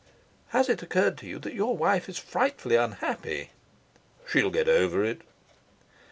"Has 0.47 0.67
it 0.67 0.81
occurred 0.81 1.15
to 1.19 1.27
you 1.27 1.37
that 1.37 1.53
your 1.53 1.77
wife 1.77 2.09
is 2.09 2.17
frightfully 2.17 2.75
unhappy?" 2.75 3.51
"She'll 4.27 4.49
get 4.49 4.67
over 4.67 5.05
it." 5.05 5.21